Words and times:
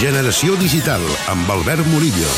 Generació 0.00 0.54
Digital, 0.56 1.02
amb 1.28 1.50
Albert 1.52 1.84
Murillo. 1.92 2.28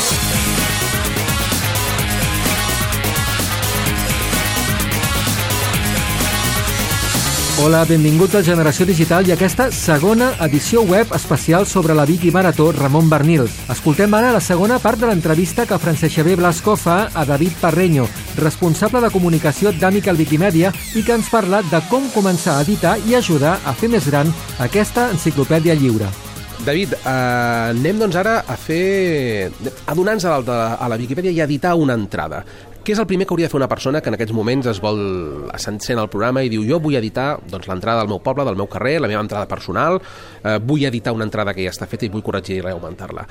Hola, 7.63 7.85
benvinguts 7.87 8.35
a 8.35 8.41
Generació 8.43 8.83
Digital 8.83 9.29
i 9.29 9.31
aquesta 9.31 9.69
segona 9.71 10.33
edició 10.43 10.83
web 10.83 11.13
especial 11.15 11.63
sobre 11.63 11.95
la 11.95 12.03
Vicky 12.03 12.33
Marató 12.35 12.73
Ramon 12.75 13.07
Bernil. 13.07 13.47
Escoltem 13.71 14.11
ara 14.11 14.33
la 14.35 14.43
segona 14.43 14.81
part 14.83 14.99
de 14.99 15.07
l'entrevista 15.07 15.63
que 15.63 15.79
Francesc 15.79 16.17
Xavier 16.17 16.35
Blasco 16.41 16.75
fa 16.75 16.97
a 17.13 17.23
David 17.23 17.55
Parreño, 17.61 18.09
responsable 18.43 19.05
de 19.07 19.13
comunicació 19.15 19.71
d'Amical 19.71 20.19
Wikimedia 20.19 20.75
i 20.99 21.07
que 21.07 21.15
ens 21.15 21.31
parla 21.31 21.63
de 21.71 21.79
com 21.87 22.11
començar 22.11 22.57
a 22.57 22.67
editar 22.67 22.97
i 23.07 23.15
ajudar 23.15 23.61
a 23.63 23.71
fer 23.71 23.87
més 23.87 24.11
gran 24.11 24.35
aquesta 24.59 25.07
enciclopèdia 25.15 25.79
lliure. 25.79 26.11
David, 26.61 26.93
eh, 26.93 27.71
anem 27.73 27.97
doncs 27.99 28.15
ara 28.19 28.35
a 28.45 28.55
fer... 28.59 29.49
a 29.85 29.95
donar-nos 29.97 30.27
a, 30.29 30.37
a 30.77 30.91
la 30.91 30.99
Viquipèdia 31.01 31.33
i 31.33 31.41
a 31.41 31.47
editar 31.49 31.73
una 31.79 31.97
entrada. 31.97 32.43
Què 32.83 32.91
és 32.91 32.99
el 32.99 33.07
primer 33.07 33.23
que 33.23 33.31
hauria 33.31 33.47
de 33.47 33.51
fer 33.53 33.61
una 33.61 33.69
persona 33.71 34.01
que 34.03 34.11
en 34.11 34.17
aquests 34.17 34.33
moments 34.35 34.67
es 34.67 34.81
vol 34.83 34.97
sent 35.55 36.01
el 36.01 36.09
programa 36.11 36.41
i 36.43 36.49
diu 36.51 36.65
jo 36.67 36.81
vull 36.83 36.97
editar 36.99 37.37
doncs, 37.47 37.69
l'entrada 37.71 38.01
del 38.01 38.11
meu 38.11 38.19
poble, 38.19 38.43
del 38.43 38.59
meu 38.59 38.67
carrer, 38.67 38.97
la 38.99 39.07
meva 39.07 39.23
entrada 39.23 39.47
personal, 39.47 40.01
eh, 40.43 40.57
vull 40.59 40.83
editar 40.83 41.13
una 41.15 41.23
entrada 41.23 41.53
que 41.55 41.63
ja 41.63 41.71
està 41.71 41.87
feta 41.87 42.03
i 42.03 42.11
vull 42.11 42.25
corregir 42.25 42.59
i 42.59 42.73
augmentar-la. 42.73 43.23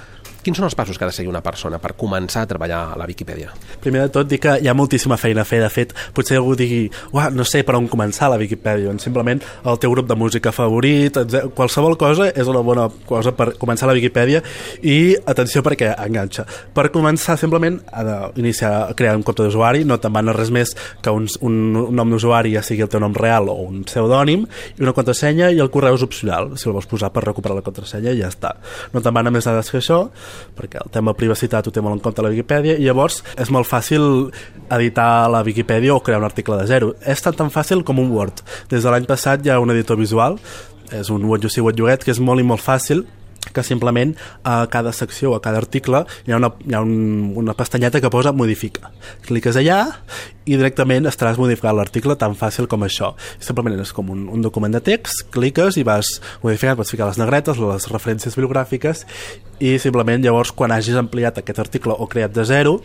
Quins 0.42 0.56
són 0.58 0.66
els 0.66 0.74
passos 0.74 0.96
que 0.98 1.04
ha 1.04 1.10
de 1.10 1.14
seguir 1.14 1.30
una 1.30 1.42
persona 1.44 1.78
per 1.78 1.92
començar 1.94 2.42
a 2.42 2.48
treballar 2.50 2.80
a 2.90 2.96
la 2.98 3.04
Viquipèdia? 3.06 3.52
Primer 3.84 4.06
de 4.06 4.12
tot, 4.16 4.26
dir 4.26 4.40
que 4.42 4.56
hi 4.58 4.66
ha 4.66 4.74
moltíssima 4.74 5.18
feina 5.20 5.44
a 5.44 5.46
fer. 5.46 5.60
De 5.62 5.68
fet, 5.70 5.92
potser 6.16 6.40
algú 6.40 6.56
digui, 6.58 6.88
Uah, 7.12 7.28
no 7.30 7.44
sé 7.46 7.60
per 7.62 7.76
on 7.78 7.86
començar 7.92 8.32
la 8.32 8.40
Viquipèdia. 8.40 8.88
Doncs 8.88 9.06
simplement 9.06 9.38
el 9.38 9.78
teu 9.78 9.92
grup 9.92 10.08
de 10.08 10.16
música 10.18 10.50
favorit, 10.50 11.20
qualsevol 11.54 11.94
cosa 12.00 12.32
és 12.32 12.50
una 12.50 12.64
bona 12.66 12.88
cosa 13.06 13.30
per 13.36 13.52
començar 13.60 13.86
la 13.86 13.94
Viquipèdia 13.94 14.40
i 14.82 15.14
atenció 15.30 15.62
perquè 15.62 15.92
enganxa. 15.92 16.48
Per 16.74 16.88
començar, 16.90 17.36
simplement, 17.38 17.78
ha 17.92 18.32
d'iniciar 18.34 18.72
a 18.88 18.96
crear 18.98 19.14
un 19.20 19.22
compte 19.22 19.41
d'usuari, 19.42 19.84
no 19.88 19.98
te'n 20.00 20.14
van 20.14 20.32
res 20.36 20.52
més 20.54 20.74
que 21.02 21.12
un, 21.14 21.26
un, 21.44 21.58
un 21.82 21.96
nom 21.96 22.12
d'usuari 22.12 22.54
ja 22.54 22.62
sigui 22.64 22.84
el 22.86 22.90
teu 22.92 23.02
nom 23.02 23.14
real 23.16 23.50
o 23.52 23.58
un 23.66 23.82
pseudònim, 23.88 24.46
i 24.78 24.84
una 24.84 24.94
contrasenya 24.96 25.50
i 25.52 25.60
el 25.62 25.70
correu 25.72 25.98
és 25.98 26.04
opcional, 26.06 26.52
si 26.56 26.68
el 26.68 26.76
vols 26.76 26.88
posar 26.90 27.12
per 27.14 27.24
recuperar 27.26 27.58
la 27.58 27.66
contrasenya 27.66 28.14
ja 28.18 28.30
està. 28.32 28.54
No 28.94 29.02
te'n 29.02 29.14
van 29.14 29.30
més 29.32 29.48
dades 29.48 29.70
que 29.70 29.80
això, 29.80 30.02
perquè 30.58 30.82
el 30.82 30.92
tema 30.94 31.16
privacitat 31.18 31.66
ho 31.66 31.74
té 31.74 31.84
molt 31.84 31.98
en 31.98 32.04
compte 32.04 32.24
la 32.24 32.32
Viquipèdia 32.32 32.76
i 32.78 32.86
llavors 32.86 33.22
és 33.40 33.52
molt 33.54 33.68
fàcil 33.68 34.30
editar 34.72 35.28
la 35.32 35.42
Viquipèdia 35.46 35.94
o 35.94 36.02
crear 36.04 36.20
un 36.22 36.28
article 36.28 36.58
de 36.60 36.68
zero. 36.70 36.92
És 37.04 37.22
tan 37.24 37.36
tan 37.38 37.50
fàcil 37.54 37.84
com 37.86 38.00
un 38.02 38.12
Word. 38.12 38.44
Des 38.70 38.84
de 38.84 38.92
l'any 38.92 39.08
passat 39.08 39.44
hi 39.44 39.52
ha 39.52 39.60
un 39.62 39.72
editor 39.74 39.98
visual, 40.00 40.38
és 40.92 41.08
un 41.10 41.24
What 41.24 41.44
You 41.44 41.50
See 41.52 41.64
What 41.64 41.80
You 41.80 41.88
Get, 41.88 42.04
que 42.04 42.12
és 42.12 42.20
molt 42.20 42.42
i 42.42 42.46
molt 42.46 42.62
fàcil 42.62 43.06
que 43.52 43.62
simplement 43.62 44.14
a 44.44 44.66
cada 44.70 44.92
secció, 44.92 45.34
a 45.34 45.42
cada 45.42 45.58
article, 45.58 46.04
hi 46.26 46.32
ha 46.32 46.38
una, 46.38 46.52
hi 46.66 46.74
ha 46.74 46.80
un, 46.80 47.32
una 47.36 47.54
pestanyeta 47.58 48.00
que 48.00 48.10
posa 48.10 48.32
modifica. 48.32 48.92
Cliques 49.26 49.58
allà 49.58 49.80
i 50.46 50.56
directament 50.56 51.06
estaràs 51.10 51.40
modificant 51.40 51.76
l'article 51.76 52.16
tan 52.20 52.36
fàcil 52.38 52.68
com 52.70 52.86
això. 52.86 53.12
Simplement 53.42 53.80
és 53.82 53.92
com 53.94 54.10
un, 54.14 54.26
un 54.32 54.44
document 54.44 54.72
de 54.72 54.82
text, 54.84 55.26
cliques 55.34 55.78
i 55.80 55.86
vas 55.86 56.18
modificant, 56.42 56.78
pots 56.78 56.94
ficar 56.94 57.10
les 57.10 57.20
negretes, 57.20 57.60
les 57.60 57.88
referències 57.92 58.36
bibliogràfiques 58.38 59.06
i 59.62 59.76
simplement 59.82 60.22
llavors 60.22 60.54
quan 60.54 60.74
hagis 60.74 60.98
ampliat 60.98 61.42
aquest 61.42 61.60
article 61.62 61.98
o 61.98 62.08
creat 62.10 62.34
de 62.34 62.46
zero 62.48 62.78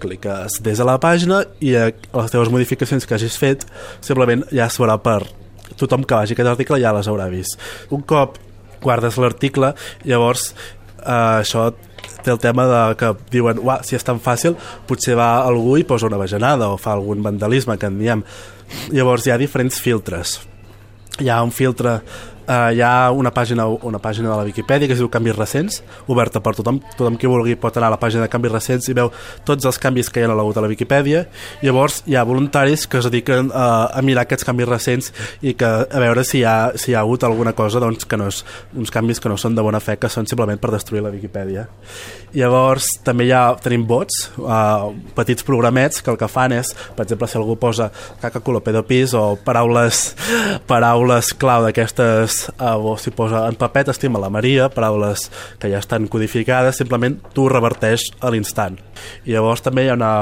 cliques 0.00 0.58
des 0.60 0.76
de 0.76 0.84
la 0.84 0.98
pàgina 1.00 1.40
i 1.64 1.72
les 1.72 2.32
teves 2.32 2.50
modificacions 2.52 3.06
que 3.06 3.16
hagis 3.16 3.38
fet 3.40 3.64
simplement 4.04 4.44
ja 4.52 4.66
es 4.66 4.76
veurà 4.76 4.98
per 5.00 5.22
tothom 5.80 6.04
que 6.04 6.18
vagi 6.18 6.36
aquest 6.36 6.50
article 6.50 6.80
ja 6.80 6.92
les 6.94 7.08
haurà 7.10 7.28
vist. 7.32 7.58
Un 7.90 8.02
cop 8.06 8.38
guardes 8.82 9.18
l'article, 9.20 9.74
llavors 10.04 10.50
eh, 11.02 11.42
això 11.42 11.70
té 12.26 12.32
el 12.34 12.40
tema 12.42 12.66
de 12.66 12.82
que 12.98 13.12
diuen, 13.30 13.60
uah, 13.62 13.80
si 13.86 13.96
és 13.98 14.04
tan 14.04 14.18
fàcil, 14.22 14.56
potser 14.88 15.14
va 15.18 15.46
algú 15.46 15.76
i 15.78 15.86
posa 15.86 16.08
una 16.10 16.18
bajanada 16.20 16.72
o 16.72 16.78
fa 16.80 16.96
algun 16.96 17.22
vandalisme, 17.22 17.78
que 17.78 17.90
en 17.90 17.98
diem. 18.02 18.24
Llavors 18.90 19.26
hi 19.26 19.34
ha 19.34 19.38
diferents 19.38 19.78
filtres. 19.82 20.40
Hi 21.22 21.30
ha 21.30 21.38
un 21.44 21.54
filtre 21.54 22.00
Uh, 22.46 22.70
hi 22.70 22.80
ha 22.80 23.10
una 23.10 23.32
pàgina, 23.34 23.64
una 23.66 23.98
pàgina 23.98 24.30
de 24.30 24.36
la 24.38 24.44
Viquipèdia 24.46 24.86
que 24.86 24.94
es 24.94 25.00
diu 25.00 25.08
Canvis 25.10 25.34
recents, 25.34 25.80
oberta 26.06 26.38
per 26.38 26.52
tothom, 26.54 26.76
tothom 26.94 27.16
qui 27.18 27.26
vulgui 27.26 27.56
pot 27.58 27.74
anar 27.74 27.88
a 27.88 27.94
la 27.96 27.98
pàgina 27.98 28.22
de 28.22 28.30
Canvis 28.30 28.52
recents 28.52 28.86
i 28.86 28.94
veu 28.94 29.10
tots 29.48 29.66
els 29.66 29.80
canvis 29.82 30.12
que 30.14 30.22
hi 30.22 30.26
ha 30.26 30.30
a 30.30 30.36
hagut 30.38 30.60
a 30.60 30.62
la 30.62 30.70
Viquipèdia. 30.70 31.24
Llavors 31.66 32.04
hi 32.06 32.14
ha 32.14 32.22
voluntaris 32.22 32.86
que 32.86 33.00
es 33.00 33.08
dediquen 33.10 33.50
uh, 33.50 33.90
a 33.90 34.02
mirar 34.06 34.22
aquests 34.28 34.46
canvis 34.46 34.68
recents 34.70 35.10
i 35.42 35.56
que 35.58 35.66
a 35.66 36.02
veure 36.04 36.22
si 36.22 36.38
hi 36.38 36.44
ha, 36.46 36.70
si 36.78 36.92
hi 36.92 36.94
ha 36.94 37.02
hagut 37.02 37.26
alguna 37.26 37.50
cosa 37.58 37.82
doncs, 37.82 38.06
que 38.06 38.20
no 38.20 38.30
és, 38.30 38.44
uns 38.78 38.94
canvis 38.94 39.18
que 39.18 39.32
no 39.32 39.40
són 39.42 39.58
de 39.58 39.66
bona 39.66 39.82
fe, 39.82 39.98
que 39.98 40.12
són 40.12 40.30
simplement 40.30 40.62
per 40.62 40.70
destruir 40.76 41.02
la 41.02 41.10
Viquipèdia. 41.10 41.66
Llavors 42.36 42.92
també 43.02 43.26
hi 43.26 43.34
ha, 43.34 43.42
tenim 43.58 43.88
bots, 43.90 44.22
uh, 44.38 44.92
petits 45.18 45.42
programets 45.42 45.98
que 45.98 46.14
el 46.14 46.22
que 46.22 46.30
fan 46.30 46.54
és, 46.60 46.70
per 46.94 47.08
exemple, 47.08 47.26
si 47.26 47.42
algú 47.42 47.58
posa 47.58 47.90
caca 48.22 48.38
culo 48.38 48.62
pedo 48.62 48.86
pis 48.86 49.18
o 49.18 49.32
paraules, 49.42 50.12
paraules 50.70 51.34
clau 51.34 51.66
d'aquestes 51.66 52.35
uh, 52.60 52.76
o 52.76 52.96
si 53.00 53.12
posa 53.14 53.44
en 53.48 53.56
paper 53.58 53.86
t'estima 53.88 54.20
la 54.22 54.30
Maria, 54.32 54.68
paraules 54.72 55.26
que 55.60 55.70
ja 55.72 55.80
estan 55.82 56.08
codificades, 56.12 56.78
simplement 56.80 57.18
tu 57.34 57.48
reverteix 57.52 58.08
a 58.20 58.32
l'instant. 58.34 58.78
I 59.26 59.36
llavors 59.36 59.64
també 59.64 59.86
hi 59.86 59.90
ha 59.92 59.98
una, 59.98 60.12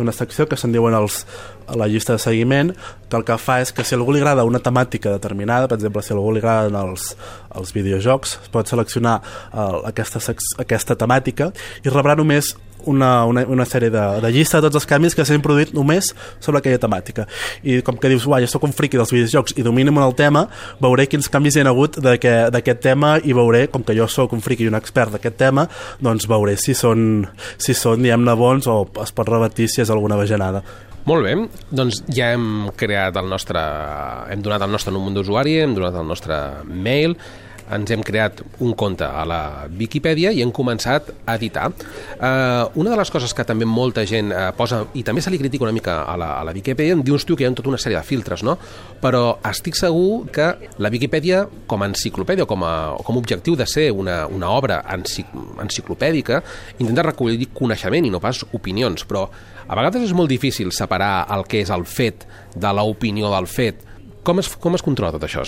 una 0.00 0.14
secció 0.16 0.48
que 0.50 0.58
se'n 0.60 0.74
diuen 0.74 0.96
els, 0.96 1.22
a 1.66 1.78
la 1.80 1.88
llista 1.88 2.16
de 2.16 2.22
seguiment 2.22 2.72
que 3.08 3.16
el 3.16 3.24
que 3.24 3.38
fa 3.38 3.60
és 3.62 3.72
que 3.72 3.84
si 3.86 3.96
algú 3.96 4.14
li 4.14 4.22
agrada 4.22 4.44
una 4.48 4.60
temàtica 4.62 5.12
determinada, 5.14 5.68
per 5.68 5.78
exemple, 5.78 6.02
si 6.02 6.14
algú 6.14 6.32
li 6.34 6.42
agraden 6.42 6.76
els, 6.80 7.14
els 7.54 7.74
videojocs, 7.76 8.38
es 8.44 8.52
pot 8.52 8.70
seleccionar 8.70 9.20
uh, 9.52 9.82
aquesta, 9.90 10.22
aquesta 10.62 10.98
temàtica 10.98 11.52
i 11.84 11.92
rebrà 11.92 12.16
només 12.18 12.54
una, 12.86 13.24
una, 13.24 13.44
una 13.46 13.64
sèrie 13.64 13.90
de, 13.90 14.02
de 14.20 14.30
llista 14.32 14.58
de 14.58 14.68
tots 14.68 14.82
els 14.82 14.88
canvis 14.88 15.16
que 15.16 15.24
s'han 15.26 15.42
produït 15.44 15.72
només 15.76 16.10
sobre 16.42 16.60
aquella 16.60 16.80
temàtica. 16.80 17.26
I 17.64 17.80
com 17.86 17.98
que 18.00 18.10
dius, 18.12 18.26
uai, 18.28 18.44
jo 18.44 18.52
sóc 18.54 18.66
un 18.68 18.74
friqui 18.76 19.00
dels 19.00 19.12
videojocs 19.14 19.56
i 19.58 19.66
domino 19.66 19.94
el 20.04 20.16
tema, 20.18 20.46
veuré 20.82 21.06
quins 21.08 21.30
canvis 21.32 21.56
hi 21.56 21.64
ha 21.64 21.68
hagut 21.70 21.98
d'aquest 22.02 22.82
tema 22.84 23.16
i 23.22 23.36
veuré, 23.36 23.66
com 23.72 23.84
que 23.84 23.96
jo 23.96 24.08
sóc 24.10 24.32
un 24.36 24.42
friqui 24.44 24.66
i 24.66 24.72
un 24.72 24.78
expert 24.78 25.14
d'aquest 25.14 25.38
tema, 25.40 25.68
doncs 26.00 26.28
veuré 26.28 26.56
si 26.60 26.74
són, 26.74 27.24
si 27.56 27.76
són 27.78 28.02
diguem-ne, 28.04 28.34
bons 28.36 28.68
o 28.68 28.82
es 29.02 29.14
pot 29.14 29.28
rebatir 29.28 29.70
si 29.70 29.84
és 29.84 29.92
alguna 29.94 30.18
bajanada. 30.20 30.64
Molt 31.04 31.26
bé, 31.26 31.34
doncs 31.68 31.98
ja 32.16 32.30
hem 32.32 32.70
creat 32.80 33.18
el 33.20 33.26
nostre... 33.28 33.60
hem 34.32 34.44
donat 34.44 34.62
el 34.64 34.72
nostre 34.72 34.92
número 34.94 35.18
d'usuari, 35.18 35.58
hem 35.60 35.74
donat 35.76 35.98
el 36.00 36.06
nostre 36.08 36.38
mail, 36.64 37.18
ens 37.72 37.90
hem 37.90 38.02
creat 38.04 38.42
un 38.64 38.74
compte 38.76 39.06
a 39.06 39.24
la 39.28 39.40
Viquipèdia 39.72 40.32
i 40.34 40.42
hem 40.44 40.52
començat 40.54 41.10
a 41.24 41.36
editar. 41.38 41.70
Uh, 41.70 42.68
una 42.80 42.92
de 42.92 42.98
les 43.00 43.10
coses 43.12 43.32
que 43.34 43.46
també 43.46 43.66
molta 43.68 44.04
gent 44.08 44.32
uh, 44.32 44.50
posa, 44.56 44.82
i 44.94 45.04
també 45.06 45.24
se 45.24 45.32
li 45.32 45.40
critica 45.40 45.66
una 45.66 45.74
mica 45.76 46.02
a 46.04 46.16
la, 46.20 46.30
a 46.40 46.44
la 46.46 46.54
Viquipèdia, 46.56 46.96
em 46.98 47.04
dius 47.06 47.24
tu 47.24 47.36
que 47.36 47.46
hi 47.46 47.48
ha 47.48 47.54
tota 47.56 47.72
una 47.72 47.80
sèrie 47.80 47.98
de 47.98 48.04
filtres, 48.06 48.44
no? 48.46 48.56
Però 49.02 49.38
estic 49.50 49.78
segur 49.78 50.26
que 50.34 50.50
la 50.78 50.92
Viquipèdia, 50.92 51.44
com 51.70 51.82
a 51.82 51.90
enciclopèdia, 51.90 52.48
com 52.50 52.64
a, 52.66 52.74
com 53.04 53.16
a 53.16 53.22
objectiu 53.22 53.56
de 53.56 53.66
ser 53.70 53.90
una, 53.92 54.24
una 54.26 54.52
obra 54.52 54.82
encic 54.94 55.32
enciclopèdica, 55.64 56.42
intenta 56.78 57.08
recollir 57.08 57.50
coneixement 57.54 58.06
i 58.06 58.12
no 58.12 58.22
pas 58.22 58.44
opinions, 58.52 59.06
però 59.08 59.26
a 59.64 59.76
vegades 59.78 60.04
és 60.04 60.16
molt 60.16 60.28
difícil 60.28 60.72
separar 60.76 61.26
el 61.34 61.46
que 61.48 61.62
és 61.64 61.72
el 61.72 61.86
fet 61.88 62.26
de 62.54 62.74
l'opinió 62.76 63.32
del 63.32 63.48
fet. 63.48 63.80
Com 64.24 64.40
es, 64.40 64.50
com 64.60 64.76
es 64.76 64.84
controla 64.84 65.12
tot 65.16 65.24
això? 65.26 65.44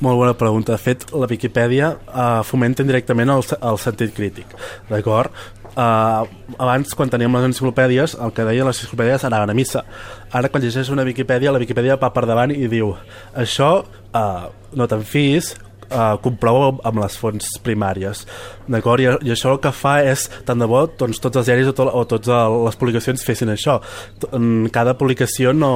Molt 0.00 0.16
bona 0.16 0.32
pregunta. 0.32 0.72
De 0.72 0.80
fet, 0.80 1.04
la 1.12 1.28
Viquipèdia 1.28 1.90
uh, 1.92 2.40
fomenta 2.46 2.84
directament 2.86 3.28
el, 3.34 3.42
el 3.44 3.80
sentit 3.82 4.14
crític, 4.16 4.54
d'acord? 4.88 5.34
Uh, 5.70 6.24
abans, 6.56 6.94
quan 6.96 7.12
teníem 7.12 7.36
les 7.36 7.50
enciclopèdies, 7.50 8.16
el 8.24 8.32
que 8.34 8.46
deien 8.48 8.66
les 8.66 8.80
enciclopèdies 8.80 9.26
anaven 9.28 9.52
a 9.52 9.56
missa. 9.56 9.84
Ara, 10.32 10.48
quan 10.48 10.64
llegeixes 10.64 10.88
una 10.94 11.04
Viquipèdia, 11.04 11.52
la 11.52 11.60
Viquipèdia 11.60 11.98
va 12.00 12.10
per 12.14 12.24
davant 12.30 12.54
i 12.54 12.64
diu 12.72 12.94
això 13.36 13.70
uh, 13.84 14.48
no 14.72 14.88
te'n 14.88 15.04
fis, 15.04 15.52
eh, 15.90 16.16
comprova 16.22 16.72
amb 16.88 17.02
les 17.02 17.16
fonts 17.20 17.50
primàries 17.64 18.24
d'acord? 18.70 19.02
I, 19.02 19.08
I 19.26 19.34
això 19.34 19.52
el 19.54 19.60
que 19.62 19.72
fa 19.74 19.98
és 20.06 20.26
tant 20.48 20.60
de 20.60 20.68
bo 20.70 20.84
doncs, 20.86 21.20
tots 21.22 21.40
els 21.40 21.50
diaris 21.50 21.70
o, 21.70 21.74
to, 21.76 21.86
o 21.86 22.04
totes 22.08 22.56
les 22.66 22.78
publicacions 22.80 23.24
fessin 23.26 23.52
això. 23.52 23.78
En 24.36 24.68
cada 24.72 24.96
publicació 24.98 25.54
no, 25.56 25.72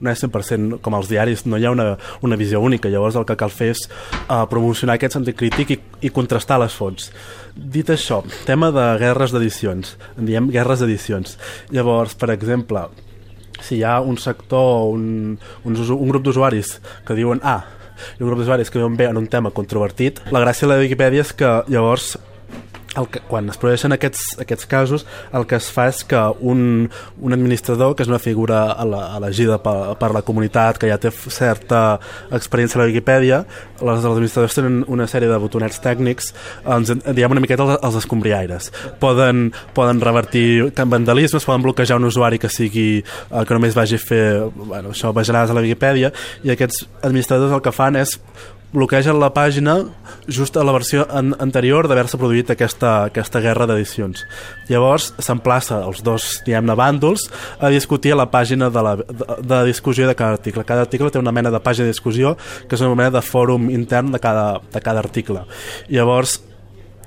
no 0.00 0.12
és 0.12 0.24
100% 0.24 0.80
com 0.84 0.96
els 0.98 1.10
diaris, 1.10 1.44
no 1.46 1.60
hi 1.60 1.66
ha 1.68 1.74
una, 1.74 1.90
una 2.24 2.38
visió 2.40 2.62
única, 2.64 2.90
llavors 2.92 3.18
el 3.18 3.26
que 3.28 3.38
cal 3.38 3.52
fer 3.54 3.72
és 3.74 3.84
eh, 3.88 4.44
promocionar 4.50 4.98
aquest 4.98 5.18
sentit 5.18 5.38
crític 5.38 5.74
i, 5.74 5.80
i 6.08 6.14
contrastar 6.14 6.60
les 6.62 6.74
fonts. 6.74 7.10
Dit 7.58 7.90
això, 7.90 8.22
tema 8.46 8.70
de 8.74 8.86
guerres 9.00 9.34
d'edicions. 9.34 9.96
En 10.16 10.28
diem 10.28 10.48
guerres 10.54 10.84
d'edicions. 10.84 11.36
Llavors, 11.74 12.14
per 12.18 12.32
exemple 12.34 12.86
si 13.58 13.80
hi 13.80 13.82
ha 13.82 13.98
un 14.00 14.14
sector, 14.22 14.86
un, 14.94 15.34
un, 15.66 15.74
un 15.74 16.12
grup 16.12 16.22
d'usuaris 16.22 16.76
que 17.06 17.16
diuen 17.18 17.42
ah, 17.42 17.64
i 18.18 18.22
un 18.22 18.30
grup 18.30 18.42
d'usuaris 18.42 18.70
que 18.70 18.80
veuen 18.80 18.96
bé 18.98 19.08
en 19.10 19.20
un 19.20 19.28
tema 19.30 19.52
controvertit. 19.54 20.22
La 20.34 20.42
gràcia 20.44 20.66
de 20.66 20.74
la 20.74 20.80
Wikipedia 20.82 21.26
és 21.26 21.34
que 21.36 21.52
llavors 21.68 22.16
el 22.98 23.08
que, 23.12 23.22
quan 23.28 23.48
es 23.52 23.58
produeixen 23.60 23.94
aquests, 23.94 24.38
aquests 24.42 24.66
casos, 24.70 25.06
el 25.36 25.46
que 25.48 25.58
es 25.58 25.68
fa 25.72 25.88
és 25.90 26.02
que 26.08 26.20
un, 26.40 26.88
un 27.22 27.36
administrador, 27.36 27.94
que 27.96 28.04
és 28.04 28.10
una 28.10 28.20
figura 28.22 28.60
elegida 28.82 29.58
per, 29.62 29.94
per 30.00 30.10
la 30.14 30.22
comunitat, 30.26 30.80
que 30.80 30.90
ja 30.90 30.98
té 31.00 31.12
certa 31.12 31.82
experiència 32.34 32.80
a 32.80 32.82
la 32.82 32.88
Wikipedia, 32.90 33.40
les, 33.78 34.02
els 34.02 34.08
administradors 34.10 34.58
tenen 34.58 34.82
una 34.90 35.08
sèrie 35.10 35.30
de 35.30 35.38
botonets 35.40 35.80
tècnics, 35.84 36.32
ens, 36.66 36.92
diguem 37.06 37.36
una 37.36 37.44
miqueta 37.44 37.66
els, 37.66 37.78
els 37.78 38.00
escombriaires. 38.02 38.70
Poden, 39.02 39.48
poden 39.76 40.02
revertir 40.04 40.68
vandalismes, 40.78 41.46
poden 41.46 41.66
bloquejar 41.66 41.98
un 42.00 42.08
usuari 42.08 42.40
que 42.42 42.50
sigui 42.52 42.88
eh, 43.00 43.42
que 43.44 43.54
només 43.54 43.76
vagi 43.78 43.98
a 43.98 44.02
fer 44.02 44.24
bueno, 44.54 44.94
això, 44.94 45.12
bajanades 45.14 45.52
a 45.52 45.58
la 45.58 45.64
Wikipedia, 45.64 46.12
i 46.44 46.54
aquests 46.54 46.86
administradors 47.02 47.54
el 47.54 47.64
que 47.64 47.74
fan 47.74 47.98
és 48.00 48.18
bloquegen 48.72 49.18
la 49.20 49.30
pàgina 49.32 49.78
just 50.28 50.56
a 50.56 50.64
la 50.66 50.74
versió 50.76 51.06
an 51.08 51.32
anterior 51.40 51.88
d'haver-se 51.88 52.18
produït 52.20 52.50
aquesta, 52.52 53.08
aquesta 53.08 53.40
guerra 53.44 53.66
d'edicions. 53.68 54.24
Llavors 54.68 55.12
s'emplaça 55.24 55.80
els 55.86 56.02
dos, 56.04 56.28
diguem-ne, 56.46 56.76
bàndols 56.76 57.28
a 57.60 57.70
discutir 57.72 58.12
a 58.12 58.20
la 58.20 58.28
pàgina 58.32 58.68
de, 58.72 58.82
la, 58.84 58.96
de, 58.98 59.38
de 59.40 59.62
discussió 59.70 60.08
de 60.08 60.16
cada 60.18 60.36
article. 60.36 60.66
Cada 60.68 60.84
article 60.84 61.10
té 61.10 61.22
una 61.22 61.32
mena 61.32 61.52
de 61.54 61.62
pàgina 61.64 61.88
de 61.88 61.96
discussió 61.96 62.36
que 62.68 62.76
és 62.76 62.84
una 62.84 62.98
mena 62.98 63.14
de 63.18 63.24
fòrum 63.24 63.70
intern 63.72 64.12
de 64.12 64.20
cada, 64.20 64.60
de 64.72 64.84
cada 64.84 65.04
article. 65.04 65.46
Llavors 65.88 66.38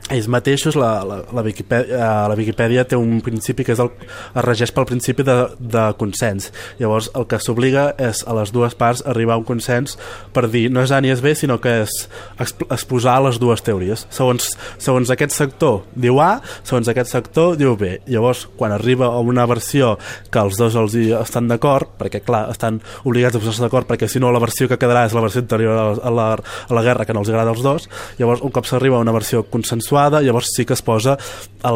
ells 0.10 0.28
mateixos, 0.32 0.76
la, 0.76 1.04
la, 1.08 1.22
la, 1.32 1.42
Wikipedia, 1.46 1.96
eh, 1.96 2.28
la 2.32 2.36
Wikipedia 2.36 2.86
té 2.88 2.98
un 3.00 3.22
principi 3.24 3.64
que 3.68 3.76
és 3.76 3.82
el, 3.84 3.92
es 4.02 4.46
regeix 4.46 4.74
pel 4.76 4.88
principi 4.90 5.24
de, 5.28 5.36
de 5.60 5.86
consens. 6.00 6.50
Llavors, 6.80 7.12
el 7.16 7.28
que 7.30 7.40
s'obliga 7.44 7.92
és 8.02 8.24
a 8.28 8.36
les 8.38 8.52
dues 8.56 8.76
parts 8.76 9.04
arribar 9.08 9.38
a 9.38 9.42
un 9.42 9.48
consens 9.48 9.98
per 10.34 10.48
dir 10.52 10.68
no 10.74 10.84
és 10.84 10.92
A 10.92 11.02
ni 11.04 11.12
és 11.14 11.22
B, 11.24 11.36
sinó 11.38 11.60
que 11.64 11.82
és 11.86 11.96
exposar 12.42 13.20
les 13.24 13.40
dues 13.42 13.64
teories. 13.64 14.06
Segons, 14.12 14.52
segons 14.82 15.14
aquest 15.14 15.36
sector 15.38 15.82
diu 15.96 16.20
A, 16.24 16.32
segons 16.68 16.90
aquest 16.92 17.12
sector 17.14 17.56
diu 17.60 17.78
B. 17.80 18.00
Llavors, 18.12 18.48
quan 18.58 18.76
arriba 18.76 19.12
a 19.12 19.22
una 19.24 19.46
versió 19.50 19.96
que 20.32 20.44
els 20.44 20.60
dos 20.60 20.76
els 20.80 20.98
estan 21.22 21.48
d'acord, 21.52 21.94
perquè, 22.00 22.24
clar, 22.26 22.48
estan 22.52 22.82
obligats 23.06 23.38
a 23.38 23.44
posar-se 23.44 23.64
d'acord, 23.64 23.88
perquè 23.88 24.10
si 24.12 24.20
no 24.20 24.34
la 24.34 24.44
versió 24.44 24.68
que 24.68 24.80
quedarà 24.82 25.06
és 25.08 25.16
la 25.16 25.24
versió 25.24 25.44
anterior 25.44 26.02
a 26.02 26.12
la, 26.12 26.28
a 26.36 26.76
la 26.76 26.86
guerra 26.86 27.06
que 27.08 27.16
no 27.16 27.24
els 27.24 27.32
agrada 27.32 27.54
als 27.54 27.64
dos, 27.64 27.88
llavors, 28.20 28.44
un 28.44 28.52
cop 28.52 28.68
s'arriba 28.68 29.00
a 29.00 29.06
una 29.06 29.16
versió 29.16 29.46
consensuada, 29.48 29.91
trobada, 29.92 30.22
llavors 30.24 30.54
sí 30.56 30.66
que 30.66 30.74
es 30.78 30.82
posa 30.82 31.18
a 31.64 31.72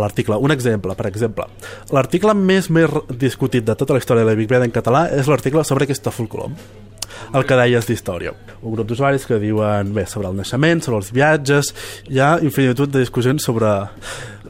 l'article. 0.00 0.38
Un 0.38 0.54
exemple, 0.54 0.94
per 0.96 1.08
exemple. 1.10 1.48
L'article 1.92 2.34
més 2.34 2.70
més 2.70 2.90
discutit 3.18 3.66
de 3.66 3.74
tota 3.74 3.96
la 3.96 4.02
història 4.02 4.24
de 4.24 4.30
la 4.30 4.38
Wikipedia 4.38 4.68
en 4.68 4.74
català 4.74 5.08
és 5.10 5.28
l'article 5.28 5.66
sobre 5.66 5.90
Cristòfol 5.90 6.30
Colom 6.30 6.56
el 7.34 7.44
que 7.46 7.54
deies 7.58 7.86
d'història. 7.86 8.32
Un 8.62 8.74
grup 8.74 8.88
d'usuaris 8.90 9.26
que 9.28 9.38
diuen 9.38 9.92
bé, 9.94 10.06
sobre 10.08 10.30
el 10.30 10.38
naixement, 10.38 10.80
sobre 10.82 10.98
els 11.02 11.12
viatges, 11.14 11.72
hi 12.10 12.18
ha 12.18 12.32
infinitud 12.42 12.90
de 12.90 13.04
discussions 13.04 13.44
sobre, 13.44 13.70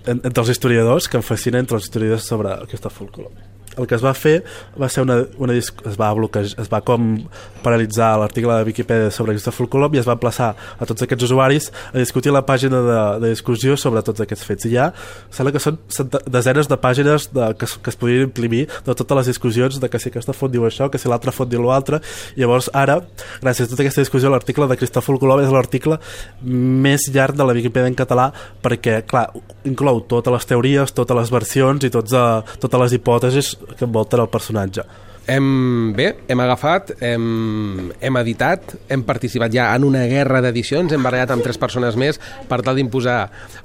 entre 0.06 0.44
els 0.44 0.52
historiadors 0.55 1.11
que 1.11 1.20
em 1.20 1.26
fascinen 1.26 1.67
entre 1.67 1.81
els 1.81 1.91
historiadors 1.91 2.29
sobre 2.31 2.56
Cristòfol 2.70 3.11
Colom 3.12 3.60
el 3.81 3.88
que 3.88 3.97
es 3.97 4.05
va 4.05 4.12
fer 4.17 4.41
va 4.81 4.88
ser 4.93 5.05
una, 5.06 5.21
una 5.41 5.56
es 5.56 5.97
va 6.00 6.12
bloquejar, 6.17 6.61
es 6.62 6.71
va 6.73 6.82
com 6.87 7.12
paralitzar 7.65 8.12
l'article 8.21 8.61
de 8.61 8.69
Wikipedia 8.69 9.11
sobre 9.15 9.35
Cristòfol 9.37 9.69
Colom 9.73 9.94
i 9.97 10.00
es 10.03 10.09
va 10.09 10.19
plaçar 10.21 10.53
a 10.55 10.88
tots 10.88 11.05
aquests 11.05 11.29
usuaris 11.29 11.71
a 11.93 11.99
discutir 11.99 12.32
la 12.35 12.44
pàgina 12.47 12.82
de, 12.87 13.00
de 13.25 13.32
discussió 13.35 13.77
sobre 13.81 14.03
tots 14.06 14.25
aquests 14.25 14.47
fets. 14.47 14.69
I 14.71 14.75
ja 14.75 14.91
sembla 15.31 15.55
que 15.55 15.62
són 15.62 15.79
desenes 16.31 16.71
de 16.71 16.79
pàgines 16.81 17.29
de, 17.35 17.50
que, 17.61 17.69
que 17.69 17.93
es 17.93 17.99
podien 18.00 18.29
imprimir 18.29 18.67
de 18.87 18.94
totes 18.94 19.21
les 19.21 19.32
discussions 19.32 19.81
de 19.81 19.91
que 19.91 20.00
si 20.00 20.11
aquesta 20.11 20.37
font 20.37 20.53
diu 20.53 20.67
això, 20.69 20.91
que 20.91 21.00
si 21.00 21.11
l'altra 21.11 21.35
font 21.35 21.50
diu 21.50 21.65
l'altre. 21.65 22.00
Llavors 22.38 22.71
ara, 22.76 23.00
gràcies 23.43 23.69
a 23.69 23.73
tota 23.73 23.85
aquesta 23.85 24.05
discussió, 24.05 24.33
l'article 24.33 24.69
de 24.71 24.79
Cristòfol 24.81 25.21
Colom 25.21 25.44
és 25.44 25.53
l'article 25.53 26.00
més 26.44 27.09
llarg 27.15 27.38
de 27.38 27.47
la 27.47 27.56
Wikipedia 27.56 27.91
en 27.91 27.99
català 27.99 28.31
perquè, 28.62 29.00
clar, 29.09 29.29
inclou 29.69 30.03
totes 30.11 30.33
les 30.35 30.49
teories, 30.49 30.94
totes 30.97 31.17
les 31.17 31.33
versions 31.33 31.85
i 31.85 31.93
tots, 31.93 32.15
uh, 32.17 32.56
totes 32.62 32.85
les 32.85 32.97
hipòtesis 32.97 33.53
que 33.77 33.87
envolten 33.89 34.23
el 34.23 34.33
personatge. 34.33 34.87
Hem, 35.31 35.93
bé, 35.95 36.09
hem 36.33 36.41
agafat, 36.43 36.95
hem, 37.05 37.91
hem 38.03 38.17
editat, 38.19 38.73
hem 38.91 39.05
participat 39.07 39.53
ja 39.55 39.69
en 39.77 39.85
una 39.87 40.01
guerra 40.11 40.41
d'edicions, 40.43 40.91
hem 40.91 41.05
barallat 41.05 41.31
amb 41.35 41.45
tres 41.45 41.61
persones 41.61 41.95
més 42.01 42.19
per 42.49 42.63
tal 42.67 42.81
d'imposar 42.81 43.19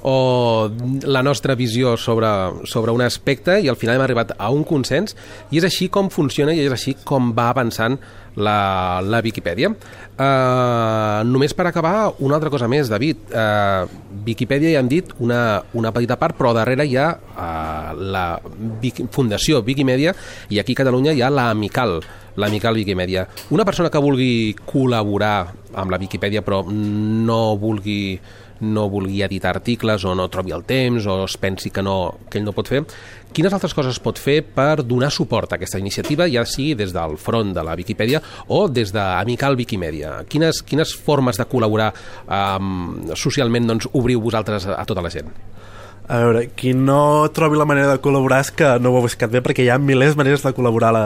o 0.06 0.70
la 1.08 1.24
nostra 1.26 1.56
visió 1.58 1.96
sobre, 1.98 2.30
sobre 2.70 2.94
un 2.94 3.02
aspecte 3.02 3.58
i 3.64 3.72
al 3.72 3.80
final 3.82 3.98
hem 3.98 4.06
arribat 4.06 4.36
a 4.38 4.52
un 4.54 4.62
consens 4.68 5.16
i 5.50 5.62
és 5.62 5.66
així 5.66 5.90
com 5.90 6.12
funciona 6.14 6.54
i 6.54 6.62
és 6.68 6.76
així 6.76 6.98
com 7.08 7.32
va 7.34 7.50
avançant 7.56 7.98
la, 8.36 9.02
la 9.02 9.22
Viquipèdia. 9.24 9.72
Uh, 9.72 11.24
només 11.28 11.56
per 11.56 11.66
acabar, 11.70 12.12
una 12.20 12.38
altra 12.38 12.52
cosa 12.54 12.68
més, 12.72 12.92
David. 12.92 13.32
Uh, 13.32 13.88
Viquipèdia 14.28 14.76
ja 14.76 14.84
hem 14.84 14.92
dit 14.92 15.16
una, 15.24 15.64
una 15.74 15.92
petita 15.96 16.20
part, 16.20 16.38
però 16.38 16.54
darrere 16.56 16.86
hi 16.86 16.98
ha 17.00 17.10
uh, 17.16 17.65
la 18.00 18.40
Vic 18.82 19.06
Fundació 19.12 19.64
Wikimedia 19.66 20.16
i 20.50 20.60
aquí 20.60 20.76
a 20.76 20.82
Catalunya 20.84 21.16
hi 21.16 21.22
ha 21.24 21.32
l'Amical, 21.34 22.00
l'Amical 22.36 22.76
Wikimedia. 22.82 23.28
Una 23.56 23.66
persona 23.66 23.92
que 23.92 24.02
vulgui 24.02 24.56
col·laborar 24.66 25.38
amb 25.76 25.92
la 25.92 26.02
Viquipèdia 26.02 26.44
però 26.46 26.64
no 26.70 27.56
vulgui 27.60 28.18
no 28.60 28.88
vulgui 28.90 29.22
editar 29.24 29.52
articles 29.52 30.06
o 30.06 30.14
no 30.16 30.30
trobi 30.32 30.54
el 30.56 30.64
temps 30.68 31.06
o 31.12 31.24
es 31.26 31.36
pensi 31.38 31.72
que, 31.72 31.84
no, 31.84 32.16
que 32.30 32.40
ell 32.40 32.46
no 32.46 32.54
pot 32.56 32.70
fer, 32.72 32.84
quines 33.36 33.54
altres 33.54 33.76
coses 33.76 34.00
pot 34.00 34.20
fer 34.22 34.40
per 34.56 34.84
donar 34.84 35.12
suport 35.12 35.52
a 35.52 35.60
aquesta 35.60 35.82
iniciativa, 35.82 36.30
ja 36.32 36.46
sigui 36.48 36.76
des 36.80 36.94
del 36.96 37.18
front 37.22 37.52
de 37.56 37.66
la 37.66 37.76
Viquipèdia 37.76 38.22
o 38.48 38.66
des 38.72 38.94
d'Amical 38.96 39.58
Wikimedia? 39.60 40.22
Quines, 40.30 40.64
quines 40.64 40.96
formes 40.96 41.40
de 41.40 41.48
col·laborar 41.52 41.92
um, 42.26 43.12
socialment 43.16 43.68
doncs, 43.74 43.90
obriu 43.94 44.24
vosaltres 44.24 44.70
a, 44.70 44.80
a 44.80 44.88
tota 44.88 45.04
la 45.04 45.12
gent? 45.12 45.34
A 46.08 46.20
veure, 46.22 46.46
qui 46.54 46.76
no 46.78 47.26
trobi 47.34 47.58
la 47.58 47.66
manera 47.66 47.96
de 47.96 48.02
col·laborar 48.04 48.44
és 48.46 48.52
que 48.54 48.76
no 48.82 48.92
ho 48.92 49.00
ha 49.00 49.06
buscat 49.08 49.32
bé, 49.34 49.42
perquè 49.42 49.66
hi 49.66 49.72
ha 49.74 49.80
milers 49.82 50.14
de 50.14 50.22
maneres 50.22 50.46
de 50.46 50.54
col·laborar 50.54 50.92
a 50.92 50.96
la, 50.96 51.06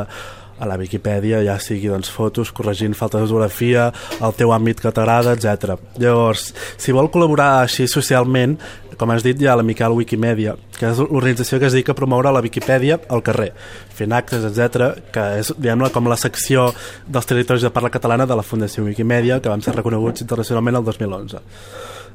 a 0.60 0.68
la 0.68 0.76
Viquipèdia, 0.80 1.40
ja 1.46 1.56
sigui 1.64 1.88
doncs, 1.88 2.12
fotos, 2.12 2.52
corregint 2.56 2.96
falta 2.98 3.22
d'ortografia, 3.22 3.90
el 4.20 4.36
teu 4.36 4.52
àmbit 4.52 4.84
que 4.84 4.92
t'agrada, 4.92 5.38
etc. 5.38 5.78
Llavors, 6.02 6.50
si 6.78 6.96
vol 6.96 7.08
col·laborar 7.14 7.62
així 7.62 7.88
socialment, 7.88 8.58
com 9.00 9.14
has 9.14 9.24
dit, 9.24 9.40
hi 9.40 9.48
ha 9.48 9.56
l'Amical 9.56 9.96
Wikimedia, 9.96 10.58
que 10.76 10.90
és 10.90 11.00
l'organització 11.00 11.62
que 11.62 11.70
es 11.70 11.78
dedica 11.78 11.96
a 11.96 12.00
promoure 12.00 12.34
la 12.36 12.44
Viquipèdia 12.44 13.00
al 13.08 13.24
carrer, 13.24 13.54
fent 13.96 14.12
actes, 14.18 14.44
etc, 14.50 15.00
que 15.16 15.26
és, 15.40 15.54
diguem 15.56 15.88
com 15.96 16.12
la 16.12 16.20
secció 16.20 16.68
dels 17.08 17.30
territoris 17.30 17.64
de 17.64 17.72
parla 17.72 17.94
catalana 17.94 18.28
de 18.28 18.36
la 18.36 18.44
Fundació 18.44 18.84
Wikimedia, 18.84 19.40
que 19.40 19.52
vam 19.52 19.64
ser 19.64 19.78
reconeguts 19.80 20.28
internacionalment 20.28 20.82
el 20.82 20.88
2011. 20.92 21.44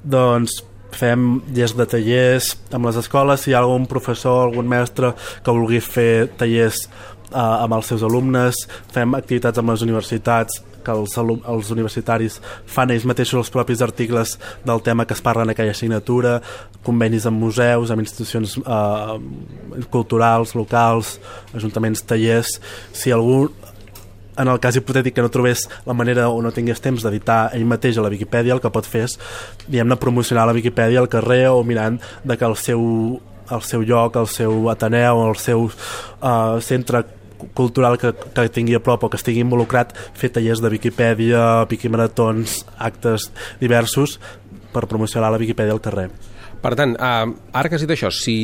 Doncs 0.04 0.60
fem 0.94 1.40
dies 1.54 1.74
de 1.76 1.86
tallers 1.90 2.52
amb 2.74 2.88
les 2.88 3.00
escoles, 3.00 3.42
si 3.42 3.52
hi 3.52 3.56
ha 3.56 3.62
algun 3.64 3.88
professor, 3.90 4.46
algun 4.46 4.68
mestre 4.70 5.14
que 5.44 5.54
vulgui 5.54 5.80
fer 5.84 6.28
tallers 6.40 6.84
eh, 6.86 7.38
amb 7.38 7.76
els 7.76 7.90
seus 7.92 8.04
alumnes, 8.06 8.64
fem 8.94 9.18
activitats 9.18 9.60
amb 9.60 9.74
les 9.74 9.84
universitats 9.86 10.62
que 10.84 10.92
els, 10.92 11.16
els 11.16 11.70
universitaris 11.72 12.38
fan 12.68 12.92
ells 12.92 13.06
mateixos 13.08 13.40
els 13.40 13.52
propis 13.52 13.82
articles 13.84 14.36
del 14.68 14.82
tema 14.84 15.06
que 15.08 15.16
es 15.16 15.22
parla 15.24 15.46
en 15.46 15.54
aquella 15.54 15.72
assignatura, 15.72 16.36
convenis 16.84 17.26
amb 17.30 17.40
museus, 17.40 17.90
amb 17.90 18.04
institucions 18.04 18.58
eh, 18.60 19.86
culturals, 19.94 20.54
locals, 20.58 21.16
ajuntaments, 21.56 22.04
tallers. 22.04 22.58
Si 22.92 23.14
algú 23.14 23.48
en 24.36 24.48
el 24.48 24.60
cas 24.60 24.76
hipotètic 24.76 25.14
que 25.14 25.24
no 25.24 25.30
trobés 25.32 25.68
la 25.86 25.94
manera 25.94 26.28
o 26.28 26.40
no 26.42 26.52
tingués 26.54 26.82
temps 26.82 27.04
d'editar 27.04 27.54
ell 27.54 27.66
mateix 27.68 27.98
a 27.98 28.04
la 28.04 28.12
Viquipèdia, 28.12 28.54
el 28.54 28.62
que 28.62 28.72
pot 28.74 28.86
fer 28.88 29.04
és 29.08 29.18
diguem-ne 29.66 29.98
promocionar 30.00 30.46
la 30.48 30.56
Viquipèdia 30.56 31.02
al 31.02 31.10
carrer 31.12 31.48
o 31.52 31.62
mirant 31.66 32.00
de 32.24 32.38
que 32.38 32.48
el 32.48 32.56
seu, 32.58 32.82
el 33.50 33.62
seu 33.62 33.84
lloc, 33.86 34.16
el 34.16 34.30
seu 34.30 34.70
Ateneu, 34.72 35.22
el 35.28 35.38
seu 35.38 35.68
uh, 35.68 36.60
centre 36.60 37.04
cultural 37.54 37.98
que, 38.00 38.14
que 38.14 38.48
tingui 38.48 38.76
a 38.78 38.82
prop 38.82 39.04
o 39.04 39.10
que 39.12 39.20
estigui 39.20 39.42
involucrat 39.44 39.92
fer 40.16 40.32
tallers 40.32 40.62
de 40.64 40.72
Viquipèdia, 40.72 41.64
Wikimaratons, 41.70 42.62
actes 42.78 43.30
diversos 43.60 44.18
per 44.74 44.88
promocionar 44.90 45.30
la 45.30 45.42
Viquipèdia 45.42 45.76
al 45.76 45.84
carrer. 45.84 46.08
Per 46.64 46.72
tant, 46.78 46.94
eh, 46.96 47.32
ara 47.52 47.68
que 47.68 47.76
has 47.76 47.82
dit 47.84 47.90
això, 47.92 48.08
si 48.08 48.34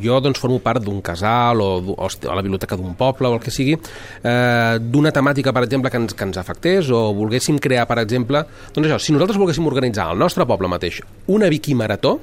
jo 0.00 0.16
doncs, 0.24 0.40
formo 0.40 0.62
part 0.64 0.80
d'un 0.84 1.02
casal 1.04 1.60
o, 1.60 1.68
o 1.92 2.08
a 2.08 2.36
la 2.38 2.44
biblioteca 2.44 2.78
d'un 2.80 2.94
poble 2.96 3.28
o 3.28 3.36
el 3.36 3.42
que 3.42 3.52
sigui, 3.52 3.74
eh, 3.76 4.78
d'una 4.80 5.12
temàtica, 5.12 5.52
per 5.52 5.66
exemple, 5.66 5.92
que 5.92 6.00
ens, 6.00 6.16
que 6.16 6.24
ens 6.24 6.40
afectés 6.40 6.88
o 6.88 7.02
volguéssim 7.18 7.60
crear, 7.60 7.84
per 7.90 7.98
exemple, 8.00 8.46
doncs 8.72 8.88
això, 8.88 8.98
si 9.02 9.12
nosaltres 9.12 9.36
volguéssim 9.42 9.68
organitzar 9.68 10.08
al 10.08 10.24
nostre 10.24 10.46
poble 10.48 10.70
mateix 10.72 11.02
una 11.28 11.50
Wikimarató, 11.52 12.14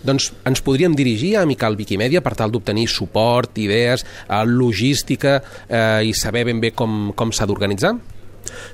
doncs 0.00 0.30
ens 0.48 0.62
podríem 0.64 0.94
dirigir 0.96 1.34
a 1.36 1.42
Amical 1.44 1.76
Wikimedia 1.76 2.22
per 2.24 2.32
tal 2.38 2.48
d'obtenir 2.54 2.86
suport, 2.88 3.60
idees, 3.60 4.06
eh, 4.30 4.40
logística 4.48 5.42
eh, 5.68 6.08
i 6.08 6.16
saber 6.16 6.46
ben 6.48 6.64
bé 6.64 6.72
com, 6.72 7.12
com 7.12 7.36
s'ha 7.36 7.44
d'organitzar? 7.44 7.98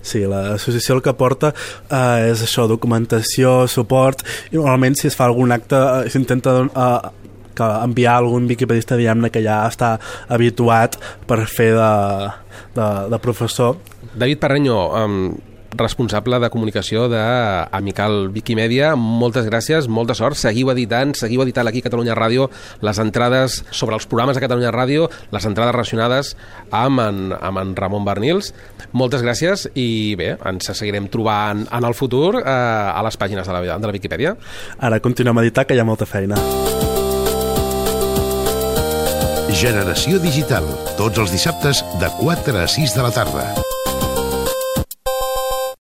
Sí, 0.03 0.25
l'associació 0.29 0.97
el 0.99 1.05
que 1.05 1.15
porta 1.19 1.53
eh, 1.53 2.33
és 2.33 2.43
això, 2.47 2.67
documentació, 2.71 3.65
suport, 3.71 4.25
i 4.53 4.59
normalment 4.59 4.99
si 4.99 5.11
es 5.11 5.19
fa 5.19 5.29
algun 5.29 5.55
acte 5.57 5.77
eh, 5.77 6.11
s'intenta 6.13 6.57
eh, 6.67 7.27
que 7.57 7.69
enviar 7.89 8.19
algun 8.21 8.47
viquipedista 8.51 8.99
diguem-ne 9.01 9.33
que 9.33 9.43
ja 9.45 9.63
està 9.69 9.97
habituat 10.29 10.99
per 11.27 11.43
fer 11.49 11.73
de, 11.77 11.93
de, 12.77 12.89
de 13.13 13.21
professor. 13.25 13.79
David 14.13 14.43
Parreño, 14.43 14.81
um, 14.93 15.31
responsable 15.77 16.39
de 16.41 16.51
comunicació 16.51 17.07
d'Amical 17.11 18.31
Wikimedia. 18.35 18.95
Moltes 18.97 19.49
gràcies, 19.49 19.89
molta 19.89 20.15
sort. 20.15 20.39
Seguiu 20.39 20.71
editant, 20.73 21.15
seguiu 21.19 21.43
editant 21.45 21.69
aquí 21.69 21.83
a 21.83 21.87
Catalunya 21.89 22.17
Ràdio 22.19 22.49
les 22.85 23.01
entrades 23.03 23.63
sobre 23.71 23.97
els 23.99 24.07
programes 24.07 24.37
de 24.37 24.45
Catalunya 24.45 24.73
Ràdio, 24.75 25.11
les 25.35 25.47
entrades 25.49 25.75
relacionades 25.75 26.35
amb 26.71 27.03
en, 27.03 27.23
amb 27.37 27.63
en 27.63 27.77
Ramon 27.77 28.07
Bernils. 28.07 28.53
Moltes 28.93 29.25
gràcies 29.27 29.69
i 29.75 30.15
bé, 30.19 30.35
ens 30.47 30.71
seguirem 30.73 31.11
trobant 31.13 31.67
en 31.67 31.89
el 31.89 31.97
futur 31.97 32.37
eh, 32.41 32.47
a 32.47 33.03
les 33.07 33.19
pàgines 33.19 33.47
de 33.47 33.57
la, 33.57 33.79
de 33.79 33.91
la 33.91 33.97
Viquipèdia. 33.97 34.37
Ara 34.79 35.01
continuem 35.05 35.39
a 35.39 35.47
editar, 35.47 35.67
que 35.67 35.77
hi 35.77 35.83
ha 35.83 35.89
molta 35.89 36.07
feina. 36.09 36.39
Generació 39.57 40.19
Digital, 40.21 40.67
tots 40.99 41.23
els 41.23 41.33
dissabtes 41.33 41.81
de 42.03 42.13
4 42.21 42.61
a 42.61 42.69
6 42.69 42.99
de 42.99 43.07
la 43.07 43.15
tarda. 43.15 43.76